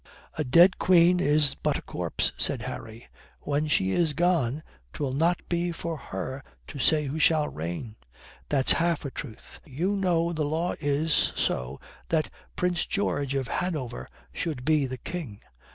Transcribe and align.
"A 0.35 0.43
dead 0.43 0.79
Queen 0.79 1.19
is 1.19 1.53
but 1.53 1.77
a 1.77 1.81
corpse," 1.83 2.33
said 2.35 2.63
Harry. 2.63 3.05
"When 3.41 3.67
she 3.67 3.91
is 3.91 4.13
gone 4.13 4.63
'twill 4.93 5.11
not 5.13 5.47
be 5.47 5.71
for 5.71 5.95
her 5.95 6.41
to 6.69 6.79
say 6.79 7.05
who 7.05 7.19
shall 7.19 7.47
reign." 7.49 7.97
"That's 8.49 8.71
half 8.71 9.05
a 9.05 9.11
truth. 9.11 9.59
You 9.63 9.95
know 9.95 10.33
the 10.33 10.43
law 10.43 10.73
is 10.79 11.13
so 11.35 11.79
that 12.09 12.31
Prince 12.55 12.87
George 12.87 13.35
of 13.35 13.47
Hanover 13.47 14.07
should 14.33 14.65
be 14.65 14.87
the 14.87 14.97
King. 14.97 15.39